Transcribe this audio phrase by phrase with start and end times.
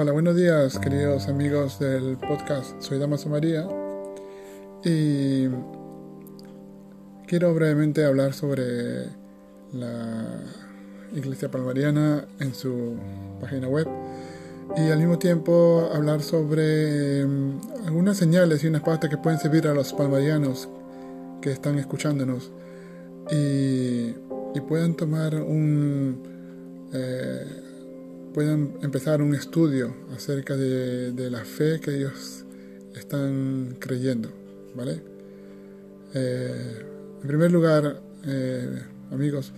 [0.00, 2.80] Hola, buenos días queridos amigos del podcast.
[2.80, 3.66] Soy Damaso María
[4.84, 5.48] y
[7.26, 9.06] quiero brevemente hablar sobre
[9.72, 10.40] la
[11.12, 12.96] Iglesia Palmariana en su
[13.40, 13.88] página web
[14.76, 19.66] y al mismo tiempo hablar sobre em, algunas señales y unas pautas que pueden servir
[19.66, 20.68] a los palmarianos
[21.40, 22.50] que están escuchándonos
[23.30, 24.14] y,
[24.68, 26.20] puedan tomar un...
[26.92, 27.46] Eh,
[28.34, 32.44] puedan empezar un estudio acerca de, la fe que ellos
[32.94, 34.30] están creyendo,
[34.74, 35.00] ¿vale?
[36.14, 36.84] Eh,
[37.22, 38.82] en primer lugar, eh,
[39.12, 39.52] amigos,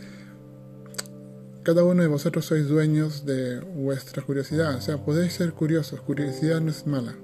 [1.62, 6.60] cada uno de vosotros sois dueños de vuestra curiosidad, o sea, podéis ser curiosos, curiosidad
[6.60, 7.14] no es mala.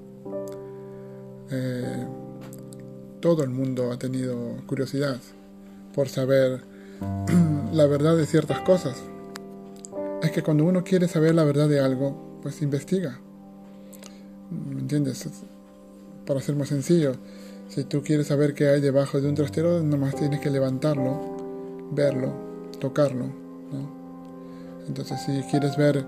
[3.19, 5.19] Todo el mundo ha tenido curiosidad
[5.93, 6.61] por saber
[7.73, 8.97] la verdad de ciertas cosas
[10.21, 13.19] es que cuando uno quiere saber la verdad de algo, pues investiga.
[14.49, 15.27] ¿Me entiendes?
[16.25, 17.13] Para ser más sencillo,
[17.69, 21.19] si tú quieres saber qué hay debajo de un trastero, nomás tienes que levantarlo,
[21.91, 22.33] verlo,
[22.79, 23.25] tocarlo.
[24.87, 26.03] Entonces, si quieres ver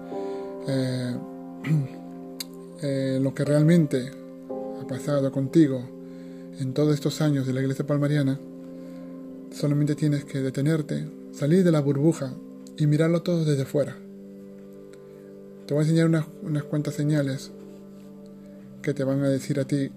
[0.67, 1.15] eh,
[2.81, 4.11] eh, lo que realmente
[4.81, 5.98] ha pasado contigo
[6.59, 8.37] en todos estos años de la iglesia palmariana,
[9.51, 12.33] solamente tienes que detenerte, salir de la burbuja
[12.77, 13.95] y mirarlo todo desde fuera.
[15.65, 17.51] Te voy a enseñar unas, unas cuantas señales
[18.81, 19.91] que te van a decir a ti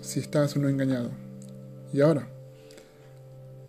[0.00, 1.10] si estás o no engañado.
[1.92, 2.28] Y ahora,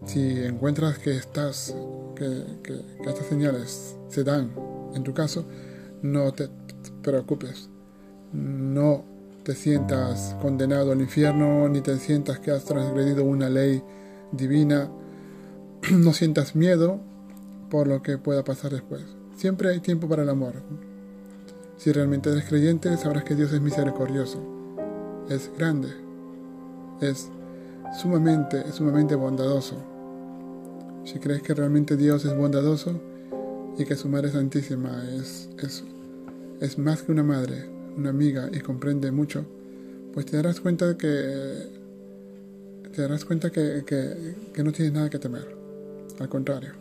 [0.06, 1.76] si encuentras que estás,
[2.16, 4.52] que, que, estas señales se dan
[4.96, 5.46] en tu caso,
[6.02, 6.50] no te
[7.04, 7.70] preocupes.
[8.32, 9.13] No
[9.44, 13.84] te sientas condenado al infierno, ni te sientas que has transgredido una ley
[14.32, 14.90] divina.
[15.92, 17.02] No sientas miedo,
[17.70, 19.02] por lo que pueda pasar después.
[19.36, 20.54] Siempre hay tiempo para el amor.
[21.76, 24.40] Si realmente eres creyente, sabrás que Dios es misericordioso,
[25.30, 25.90] es grande,
[27.02, 27.30] es
[28.00, 29.76] sumamente, sumamente bondadoso.
[31.04, 33.02] Si crees que realmente Dios es bondadoso
[33.78, 35.84] y que su Madre Santísima es, es,
[36.62, 39.46] es más que una madre, una amiga y comprende mucho,
[40.14, 41.72] pues te darás cuenta que
[42.94, 45.48] te darás cuenta que, que, que no tienes nada que temer.
[46.20, 46.74] Al contrario.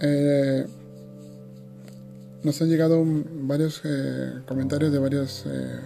[0.00, 0.64] Eh,
[2.44, 3.04] nos han llegado
[3.42, 5.80] varios eh, comentarios de varios eh,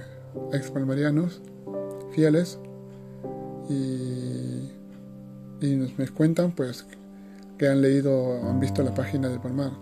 [0.52, 1.41] ex palmarianos
[2.14, 2.58] fieles
[3.70, 4.70] y,
[5.62, 6.84] y nos me cuentan pues
[7.56, 9.72] que han leído, han visto la página del Palmar.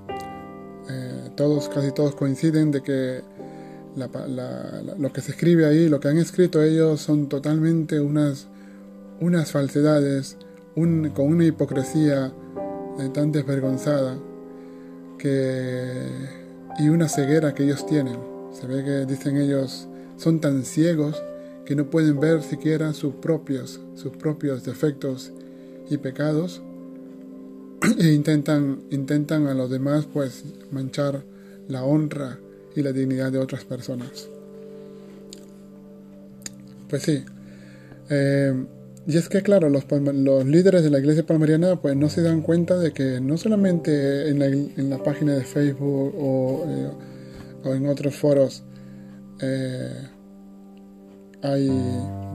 [1.35, 3.23] todos, casi todos coinciden de que
[3.97, 8.47] lo que se escribe ahí, lo que han escrito ellos son totalmente unas,
[9.21, 10.37] unas falsedades,
[10.75, 12.33] con una hipocresía
[13.13, 14.17] tan desvergonzada
[15.19, 16.09] que,
[16.79, 18.17] y una ceguera que ellos tienen.
[18.53, 21.23] Se ve que dicen ellos son tan ciegos
[21.65, 25.33] que no pueden ver siquiera sus propios, sus propios defectos
[25.89, 26.63] y pecados
[27.99, 31.23] e intentan, intentan a los demás pues manchar
[31.69, 32.39] la honra
[32.77, 34.29] y la dignidad de otras personas.
[36.89, 37.25] Pues sí,
[38.11, 38.53] eh,
[39.07, 42.43] y es que, claro, los, los, líderes de la iglesia palmariana pues no se dan
[42.43, 46.91] cuenta de que no solamente en la, en la página de Facebook o, eh,
[47.65, 48.63] o en otros foros
[49.41, 50.09] eh,
[51.43, 51.71] hay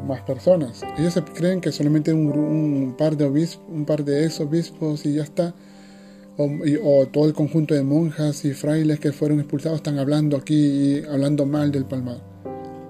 [0.07, 0.81] más personas.
[0.97, 5.05] Ellos se creen que solamente un, un par de obispos, un par de ex obispos
[5.05, 5.53] y ya está.
[6.37, 11.45] O, todo el conjunto de monjas y frailes que fueron expulsados están hablando aquí, hablando
[11.45, 12.17] mal del palmar.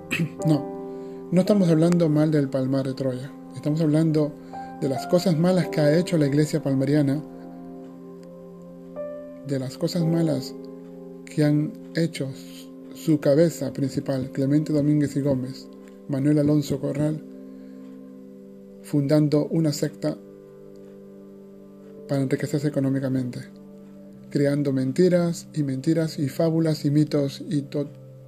[0.48, 3.32] no, no estamos hablando mal del palmar de Troya.
[3.56, 4.32] Estamos hablando
[4.82, 7.22] de las cosas malas que ha hecho la iglesia palmariana,
[9.48, 10.56] de las cosas malas
[11.26, 12.28] que han hecho
[12.96, 15.68] su cabeza principal, Clemente Domínguez y Gómez,
[16.08, 17.22] Manuel Alonso Corral,
[18.82, 20.18] fundando una secta
[22.08, 23.40] para enriquecerse económicamente,
[24.30, 27.64] creando mentiras y mentiras y fábulas y mitos y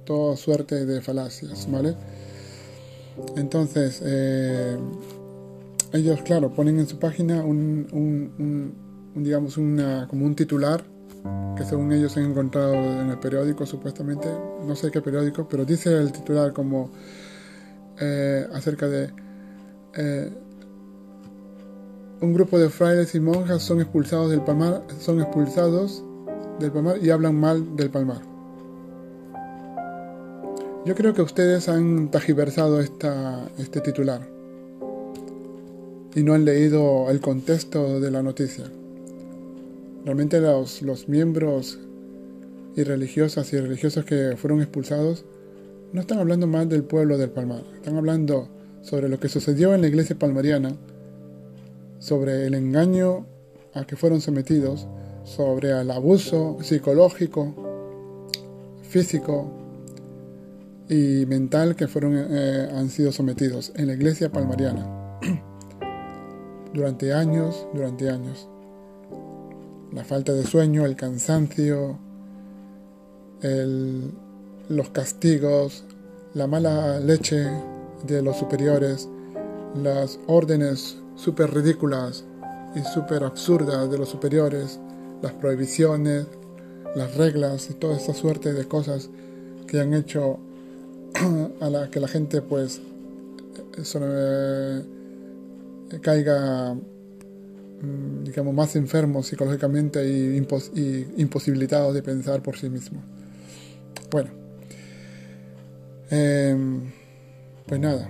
[0.04, 1.94] toda suerte de falacias, ¿vale?
[3.36, 4.76] Entonces, eh,
[5.92, 8.74] ellos, claro, ponen en su página un,
[9.14, 10.84] digamos, una, como un titular
[11.56, 14.28] que según ellos han encontrado en el periódico, supuestamente,
[14.64, 16.90] no sé qué periódico, pero dice el titular como
[18.00, 19.10] eh, acerca de
[19.96, 20.30] eh,
[22.20, 26.02] un grupo de frailes y monjas son expulsados del palmar, son expulsados
[26.58, 28.20] del palmar y hablan mal del palmar.
[30.84, 34.26] Yo creo que ustedes han tajiversado esta, este titular
[36.14, 38.64] y no han leído el contexto de la noticia.
[40.04, 41.78] Realmente los, los miembros
[42.74, 45.24] y religiosas y religiosos que fueron expulsados
[45.92, 48.48] no están hablando más del pueblo del Palmar, están hablando
[48.82, 50.74] sobre lo que sucedió en la iglesia palmariana,
[51.98, 53.26] sobre el engaño
[53.74, 54.86] a que fueron sometidos,
[55.24, 57.54] sobre el abuso psicológico,
[58.82, 59.50] físico
[60.88, 65.18] y mental que fueron, eh, han sido sometidos en la iglesia palmariana
[66.72, 68.48] durante años, durante años.
[69.92, 71.98] La falta de sueño, el cansancio,
[74.68, 75.84] los castigos,
[76.34, 77.46] la mala leche
[78.06, 79.08] de los superiores,
[79.82, 82.24] las órdenes súper ridículas
[82.74, 84.78] y súper absurdas de los superiores,
[85.20, 86.26] las prohibiciones,
[86.94, 89.10] las reglas y toda esa suerte de cosas
[89.66, 90.38] que han hecho
[91.60, 92.80] a la que la gente pues
[94.00, 94.82] eh,
[96.00, 100.36] caiga mm, digamos más enfermo psicológicamente y,
[101.16, 103.02] imposibilitados de pensar por sí mismos.
[104.10, 104.30] Bueno,
[106.10, 106.90] em,
[107.66, 108.08] pues nada,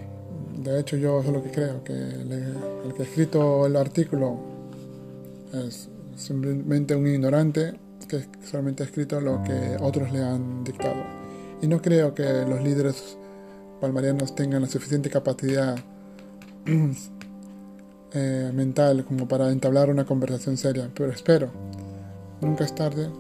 [0.63, 4.39] de hecho yo lo que creo, que el que ha escrito el artículo
[5.53, 7.79] es simplemente un ignorante
[8.09, 11.03] que solamente ha escrito lo que otros le han dictado.
[11.61, 13.19] Y no creo que los líderes
[13.81, 15.77] palmarianos tengan la suficiente capacidad
[18.13, 21.51] eh, mental como para entablar una conversación seria, pero espero,
[22.41, 23.11] nunca es tarde,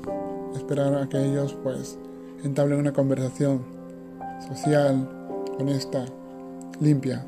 [0.57, 1.99] esperar a que ellos pues
[2.43, 3.63] entablen una conversación
[4.49, 5.09] social,
[5.59, 6.07] honesta,
[6.81, 7.25] limpia.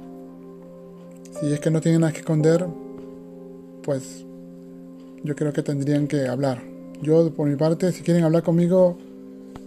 [1.41, 2.67] Si es que no tienen nada que esconder,
[3.83, 4.25] pues
[5.23, 6.63] yo creo que tendrían que hablar.
[7.03, 8.99] Yo, por mi parte, si quieren hablar conmigo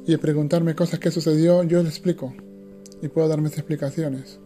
[0.06, 2.34] y preguntarme cosas que sucedió, yo les explico
[3.02, 4.40] y puedo dar mis explicaciones.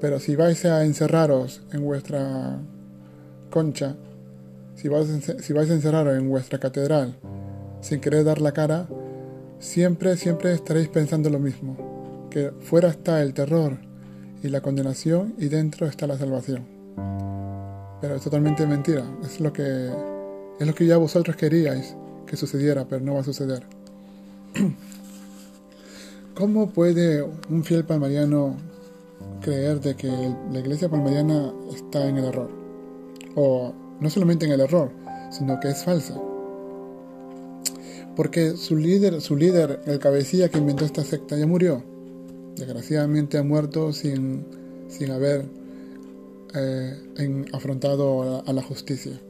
[0.00, 2.60] Pero si vais a encerraros en vuestra
[3.50, 3.96] concha,
[4.74, 5.08] si vais,
[5.40, 7.16] si vais a encerraros en vuestra catedral
[7.80, 8.88] sin querer dar la cara,
[9.58, 13.78] siempre, siempre estaréis pensando lo mismo, que fuera está el terror
[14.42, 16.64] y la condenación y dentro está la salvación.
[18.00, 19.90] Pero es totalmente mentira, es lo que
[20.58, 21.94] es lo que ya vosotros queríais
[22.26, 23.62] que sucediera, pero no va a suceder.
[26.34, 28.56] ¿Cómo puede un fiel palmariano
[29.40, 30.08] creer de que
[30.52, 32.50] la iglesia palmariana está en el error?
[33.34, 34.90] O no solamente en el error,
[35.30, 36.20] sino que es falsa.
[38.14, 41.82] Porque su líder, su líder, el cabecilla que inventó esta secta, ya murió.
[42.56, 44.44] Desgraciadamente ha muerto sin,
[44.88, 45.44] sin haber
[46.54, 49.20] eh, afrontado a la justicia.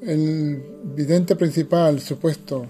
[0.00, 0.62] El
[0.94, 2.66] vidente principal, supuesto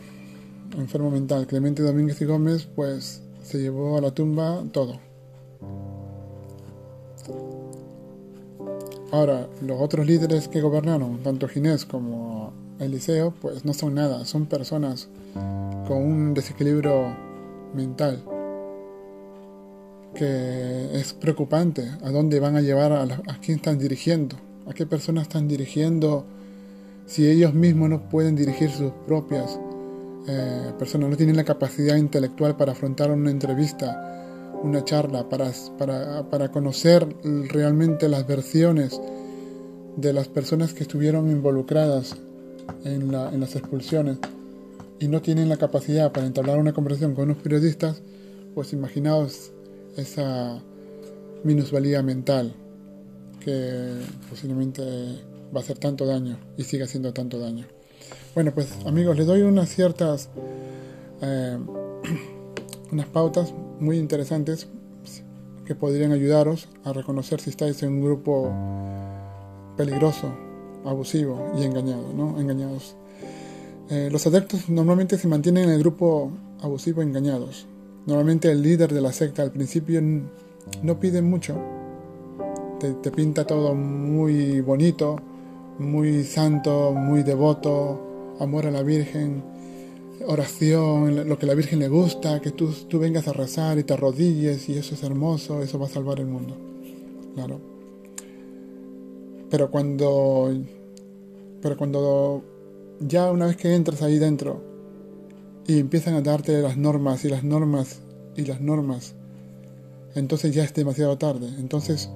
[0.76, 4.98] enfermo mental, Clemente Domínguez y Gómez, pues se llevó a la tumba todo.
[9.12, 14.46] Ahora, los otros líderes que gobernaron, tanto Ginés como Eliseo, pues no son nada, son
[14.46, 15.08] personas
[15.86, 17.25] con un desequilibrio
[17.76, 18.24] mental
[20.16, 23.06] que es preocupante a dónde van a llevar a,
[23.40, 24.36] quién están dirigiendo,
[24.66, 26.24] a qué personas están dirigiendo
[27.04, 29.60] si ellos mismos no pueden dirigir sus propias
[30.26, 35.52] eh, personas, no tienen la capacidad intelectual para afrontar una entrevista, una charla, para,
[36.28, 39.00] para, conocer realmente las versiones
[39.96, 42.16] de las personas que estuvieron involucradas
[42.84, 44.18] en las expulsiones
[44.98, 48.02] y no tienen la capacidad para entablar una conversación con unos periodistas,
[48.54, 49.52] pues imaginaos
[49.96, 50.62] esa
[51.44, 52.54] minusvalía mental
[53.40, 54.82] que posiblemente
[55.54, 57.66] va a hacer tanto daño y sigue haciendo tanto daño.
[58.34, 60.28] Bueno, pues amigos, les doy unas ciertas,
[61.22, 61.58] eh,
[62.92, 64.68] unas pautas muy interesantes
[65.64, 68.52] que podrían ayudaros a reconocer si estáis en un grupo
[69.76, 70.32] peligroso,
[70.84, 72.40] abusivo y engañado, ¿no?
[72.40, 72.96] Engañados.
[73.88, 77.66] Eh, los adeptos normalmente se mantienen en el grupo abusivo engañados.
[78.06, 80.00] Normalmente el líder de la secta al principio
[80.82, 81.56] no pide mucho,
[82.80, 85.16] te pinta todo muy bonito,
[85.78, 89.42] muy santo, muy devoto, amor a la Virgen,
[90.26, 93.84] oración, lo que a la Virgen le gusta, que tú, tú vengas a rezar y
[93.84, 96.56] te arrodilles y eso es hermoso, eso va a salvar el mundo.
[97.34, 97.60] Claro.
[99.50, 100.52] Pero cuando,
[101.60, 102.42] pero cuando
[103.00, 104.62] ya una vez que entras ahí dentro
[105.66, 108.00] y empiezan a darte las normas y las normas
[108.36, 109.14] y las normas,
[110.14, 111.48] entonces ya es demasiado tarde.
[111.58, 112.10] Entonces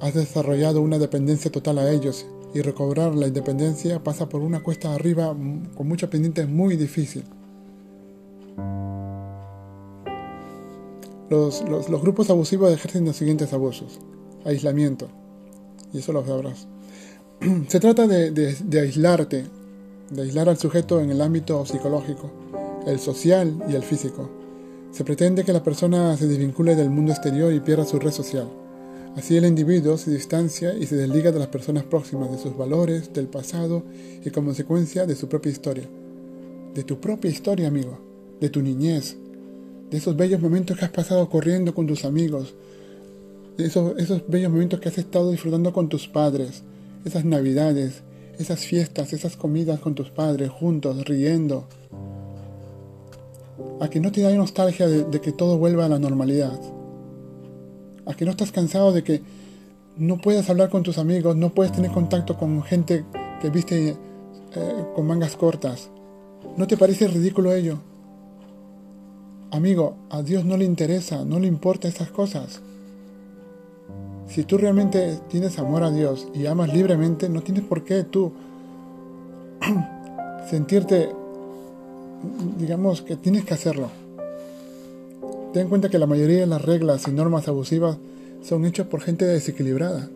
[0.00, 4.94] has desarrollado una dependencia total a ellos y recobrar la independencia pasa por una cuesta
[4.94, 5.28] arriba
[5.74, 7.24] con muchas pendientes muy difícil.
[11.30, 11.64] Los,
[12.02, 13.98] grupos abusivos ejercen los siguientes abusos.
[14.44, 15.08] aislamiento.
[15.94, 16.66] Y eso lo sabrás.
[17.68, 19.46] Se trata de, aislarte,
[20.12, 22.30] de aislar al sujeto en el ámbito psicológico,
[22.86, 24.28] el social y el físico.
[24.90, 28.46] Se pretende que la persona se desvincule del mundo exterior y pierda su red social.
[29.16, 33.12] Así el individuo se distancia y se desliga de las personas próximas, de sus valores,
[33.12, 33.82] del pasado
[34.24, 35.88] y como consecuencia de su propia historia.
[36.74, 37.98] De tu propia historia, amigo,
[38.40, 39.16] de tu niñez,
[39.90, 42.54] de esos bellos momentos que has pasado corriendo con tus amigos,
[43.56, 46.62] de esos, esos bellos momentos que has estado disfrutando con tus padres,
[47.04, 48.02] esas navidades,
[48.38, 51.66] esas fiestas, esas comidas con tus padres juntos, riendo.
[53.80, 56.58] A que no te da nostalgia de que todo vuelva a la normalidad
[58.06, 59.22] a que no estás cansado de que
[59.96, 63.04] no puedes hablar con tus amigos, no puedes tener contacto con gente
[63.40, 65.90] que viste eh, con mangas cortas.
[66.56, 67.78] ¿No te parece ridículo ello?
[69.50, 72.62] Amigo, a Dios no le interesa, no le importa esas cosas.
[74.32, 78.32] Si tú realmente tienes amor a Dios y amas libremente, no tienes por qué tú
[80.50, 81.10] sentirte,
[82.56, 83.90] digamos, que tienes que hacerlo.
[85.52, 87.98] Ten en cuenta que la mayoría de las reglas y normas abusivas
[88.42, 90.08] son hechas por gente desequilibrada.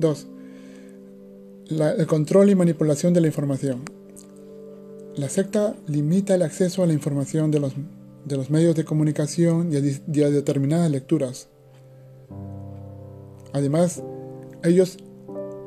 [0.00, 0.26] 2.
[1.70, 3.82] el control y manipulación de la información.
[5.14, 7.74] La secta limita el acceso a la información de los,
[8.24, 9.76] de los medios de comunicación y
[10.22, 11.51] a, determinadas lecturas.
[13.52, 14.02] Además,
[14.62, 14.98] ellos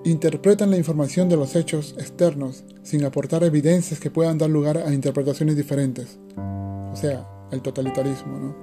[0.03, 4.93] interpretan la información de los hechos externos sin aportar evidencias que puedan dar lugar a
[4.93, 6.19] interpretaciones diferentes
[6.95, 8.39] o sea, el totalitarismo.
[8.39, 8.55] ¿no?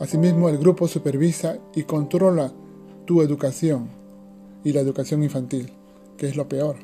[0.00, 2.52] Asimismo, el grupo supervisa y controla
[3.04, 3.88] tu educación
[4.64, 5.72] y la educación infantil,
[6.16, 6.74] que es lo peor,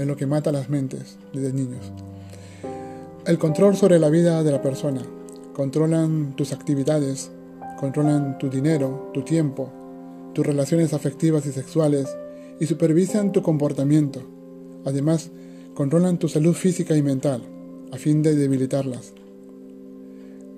[0.00, 1.92] es lo que mata las mentes de niños.
[3.24, 5.02] El control sobre la vida de la persona.
[5.54, 7.30] Controlan tus actividades,
[7.78, 9.70] controlan tu dinero, tu tiempo,
[10.34, 12.08] tus relaciones afectivas y sexuales
[12.60, 14.22] y supervisan tu comportamiento.
[14.84, 15.30] Además,
[15.74, 17.42] controlan tu salud física y mental
[17.92, 19.12] a fin de debilitarlas.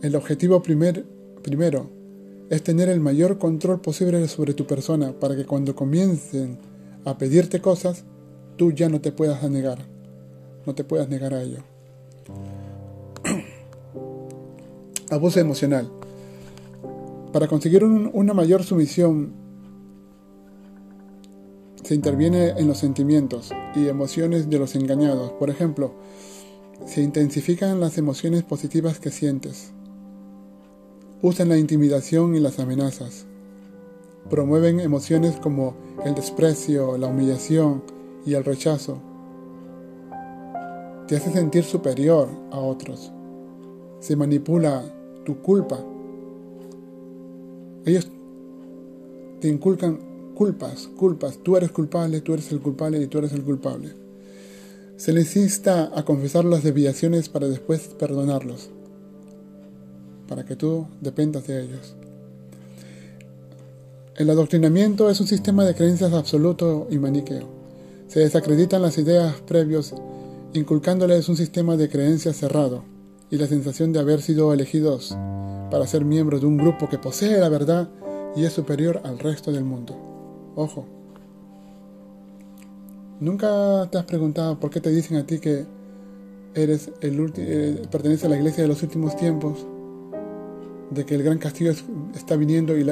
[0.02, 1.04] El objetivo primer,
[1.42, 1.88] primero
[2.50, 6.58] es tener el mayor control posible sobre tu persona para que cuando comiencen
[7.04, 8.04] a pedirte cosas,
[8.56, 9.78] tú ya no te puedas negar.
[10.66, 11.58] No te puedas negar a ello.
[15.10, 15.90] Abuso emocional.
[17.32, 19.32] Para conseguir una mayor sumisión,
[21.82, 25.32] se interviene en los sentimientos y emociones de los engañados.
[25.32, 25.94] Por ejemplo,
[26.86, 29.72] se intensifican las emociones positivas que sientes
[31.22, 33.26] usan la intimidación y las amenazas.
[34.28, 35.74] Promueven emociones como
[36.04, 37.82] el desprecio, la humillación
[38.26, 38.98] y el rechazo.
[41.06, 43.12] Te hace sentir superior a otros.
[44.00, 44.82] Se manipula
[45.24, 45.78] tu culpa.
[47.84, 48.10] Ellos
[49.40, 50.00] te inculcan
[50.34, 51.38] culpas, culpas.
[51.42, 53.94] Tú eres culpable, tú eres el culpable y tú eres el culpable.
[54.96, 58.70] Se les insta a confesar las desviaciones para después perdonarlos
[60.32, 61.94] para que tú dependas de ellos.
[64.16, 67.46] El adoctrinamiento es un sistema de creencias absoluto y maniqueo.
[68.08, 69.94] Se desacreditan las ideas previos,
[70.54, 72.82] inculcándoles un sistema de creencias cerrado
[73.30, 75.14] y la sensación de haber sido elegidos
[75.70, 77.90] para ser miembros de un grupo que posee la verdad
[78.34, 80.11] y es superior al resto del mundo.
[80.54, 80.84] Ojo.
[83.20, 85.64] ¿Nunca te has preguntado por qué te dicen a ti que
[86.54, 89.66] eres el eh, perteneces a la iglesia de los últimos tiempos
[90.90, 91.72] de que el gran castigo
[92.14, 92.84] está viniendo y,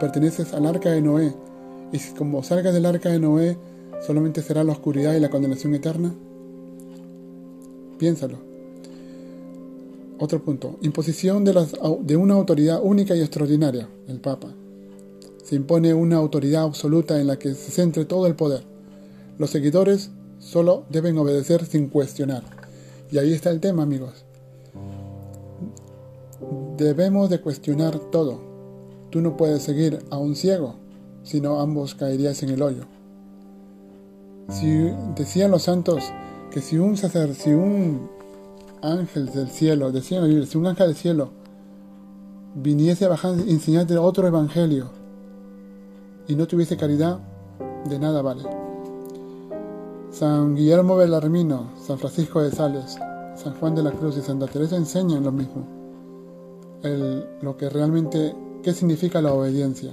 [0.00, 1.32] perteneces al arca de Noé,
[1.92, 3.56] y si como salgas del arca de Noé,
[4.04, 6.12] solamente será la oscuridad y la condenación eterna?
[7.98, 8.38] Piénsalo.
[10.18, 10.78] Otro punto.
[10.82, 14.52] Imposición de una autoridad única y extraordinaria, el Papa.
[15.42, 18.62] Se impone una autoridad absoluta en la que se centre todo el poder.
[19.38, 22.44] Los seguidores solo deben obedecer sin cuestionar.
[23.10, 24.24] Y ahí está el tema, amigos.
[26.76, 28.40] Debemos de cuestionar todo.
[29.10, 30.76] Tú no puedes seguir a un ciego,
[31.24, 32.84] sino ambos caerías en el hoyo.
[34.48, 36.04] Si decían los santos
[36.52, 38.08] que si un sacer, si un
[38.80, 41.30] ángel del cielo, decían si un ángel del cielo
[42.54, 45.01] viniese a bajar y enseñarte otro evangelio
[46.32, 47.18] y no tuviese caridad,
[47.84, 48.44] de nada vale.
[50.10, 52.98] San Guillermo Belarmino, San Francisco de Sales,
[53.36, 55.82] San Juan de la Cruz y Santa Teresa enseñan lo mismo
[57.42, 59.92] lo que realmente, qué significa la obediencia.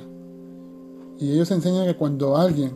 [1.19, 2.72] Y ellos enseñan que cuando alguien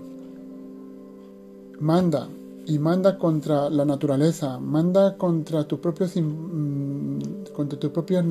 [1.80, 2.28] manda
[2.66, 7.20] y manda contra la naturaleza, manda contra tus propios, mm,
[7.56, 8.24] contra tus propios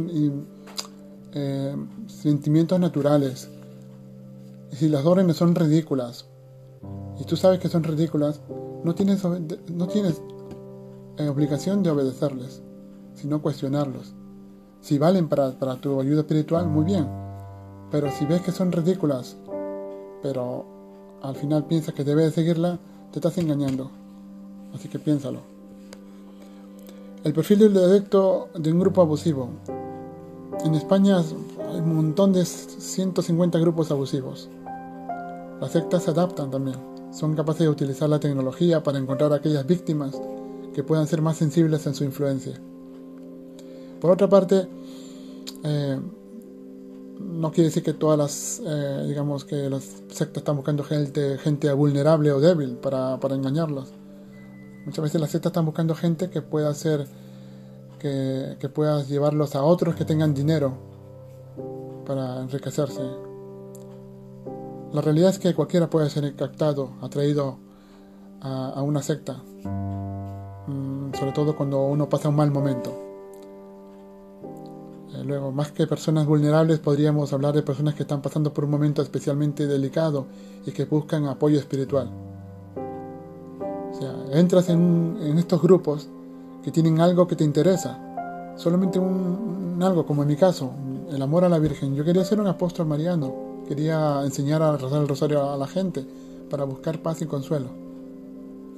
[1.35, 1.75] eh,
[2.07, 3.49] sentimientos naturales,
[4.77, 6.27] si las órdenes son ridículas,
[7.19, 8.41] y tú sabes que son ridículas,
[8.85, 10.21] no tienes, no tienes
[11.19, 12.63] eh, obligación de obedecerles,
[13.15, 14.15] sino cuestionarlos.
[14.81, 17.07] Si valen para, para tu ayuda espiritual, muy bien.
[17.91, 19.37] Pero si ves que son ridículas,
[20.23, 20.65] pero
[21.23, 22.79] al final piensas que debes seguirla,
[23.13, 23.91] te estás engañando.
[24.75, 25.41] Así que piénsalo.
[27.25, 29.51] El perfil del adicto de un grupo abusivo.
[30.65, 34.49] En España hay un montón de 150 grupos abusivos.
[35.63, 36.77] Las sectas se adaptan también.
[37.13, 40.21] Son capaces de utilizar la tecnología para encontrar aquellas víctimas
[40.75, 42.61] que puedan ser más sensibles en su influencia.
[44.01, 44.67] Por otra parte,
[45.63, 46.01] eh,
[47.21, 51.73] no quiere decir que todas las, eh, digamos que las sectas están buscando gente, gente
[51.73, 53.93] vulnerable o débil para, para engañarlos.
[54.85, 57.07] Muchas veces las sectas están buscando gente que pueda hacer,
[58.01, 60.73] que, que pueda llevarlos a otros que tengan dinero
[62.05, 63.32] para enriquecerse.
[64.93, 67.57] La realidad es que cualquiera puede ser captado, atraído
[68.43, 69.35] a, una secta,
[70.67, 72.93] mm, sobre todo cuando uno pasa un mal momento.
[75.15, 78.71] Eh, luego, más que personas vulnerables, podríamos hablar de personas que están pasando por un
[78.71, 80.27] momento especialmente delicado
[80.67, 82.11] y que buscan apoyo espiritual.
[83.93, 86.09] O sea, entras en, estos grupos
[86.63, 90.71] que tienen algo que te interesa, solamente un, algo, como en mi caso,
[91.11, 91.95] el amor a la Virgen.
[91.95, 96.05] Yo quería ser un apóstol mariano, quería enseñar a rezar el rosario a la gente
[96.51, 97.69] para buscar paz y consuelo.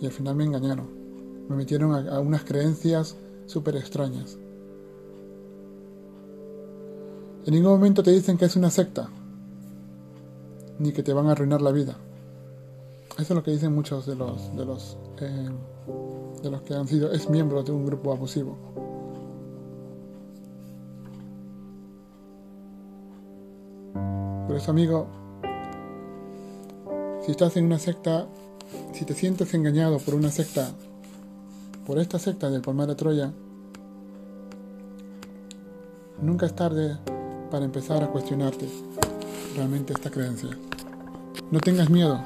[0.00, 0.87] Y al final me engañaron,
[1.49, 4.38] me metieron a unas creencias súper extrañas.
[7.47, 9.11] En ningún momento te dicen que es una secta,
[10.79, 11.97] ni que te van a arruinar la vida.
[13.14, 15.50] Eso es lo que dicen muchos de los de los eh,
[16.43, 18.57] de los que han sido es miembros de un grupo abusivo.
[24.54, 25.08] Por eso, amigo,
[27.26, 28.28] si estás en una secta,
[28.92, 30.70] si te sientes engañado por una secta,
[31.85, 33.33] por esta secta del Palmar de Troya,
[36.22, 36.96] nunca es tarde
[37.50, 38.68] para empezar a cuestionarte
[39.57, 40.50] realmente esta creencia.
[41.50, 42.20] No tengas miedo.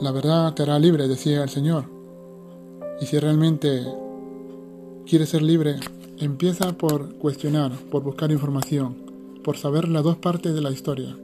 [0.00, 1.84] La verdad te hará libre, decía el Señor.
[2.98, 3.84] Y si realmente
[5.04, 5.76] quieres ser libre,
[6.16, 9.07] empieza por cuestionar, por buscar información,
[9.48, 11.16] por saber las dos partes de la historia,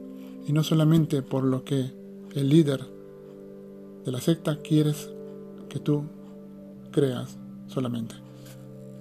[0.47, 1.91] y no solamente por lo que
[2.33, 2.83] el líder
[4.03, 5.11] de la secta quieres
[5.69, 6.05] que tú
[6.91, 8.15] creas solamente.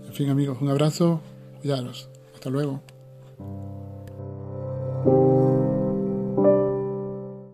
[0.07, 1.23] En fin amigos, un abrazo,
[1.63, 2.11] cuidaros.
[2.35, 2.83] Hasta luego.